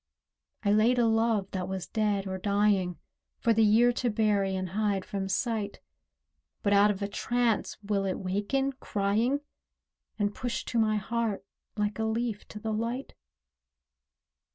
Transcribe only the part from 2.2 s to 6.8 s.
or dying, For the year to bury and hide from sight; But